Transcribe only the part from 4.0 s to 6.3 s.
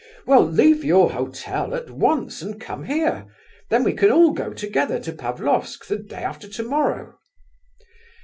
all go together to Pavlofsk the day